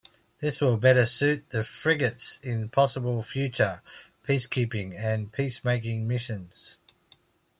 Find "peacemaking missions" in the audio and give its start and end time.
5.31-6.79